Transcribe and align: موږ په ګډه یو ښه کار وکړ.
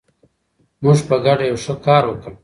موږ 0.83 0.99
په 1.07 1.15
ګډه 1.25 1.45
یو 1.49 1.57
ښه 1.63 1.73
کار 1.85 2.03
وکړ. 2.07 2.31